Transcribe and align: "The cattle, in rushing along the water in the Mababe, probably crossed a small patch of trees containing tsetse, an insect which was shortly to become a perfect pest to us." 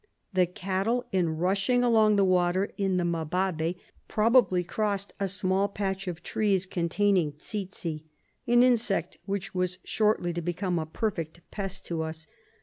"The 0.33 0.47
cattle, 0.47 1.05
in 1.11 1.37
rushing 1.37 1.83
along 1.83 2.15
the 2.15 2.25
water 2.25 2.71
in 2.75 2.97
the 2.97 3.03
Mababe, 3.03 3.75
probably 4.07 4.63
crossed 4.63 5.13
a 5.19 5.27
small 5.27 5.67
patch 5.67 6.07
of 6.07 6.23
trees 6.23 6.65
containing 6.65 7.33
tsetse, 7.33 8.01
an 8.47 8.63
insect 8.63 9.19
which 9.25 9.53
was 9.53 9.77
shortly 9.83 10.33
to 10.33 10.41
become 10.41 10.79
a 10.79 10.87
perfect 10.87 11.41
pest 11.51 11.85
to 11.85 12.01
us." 12.01 12.25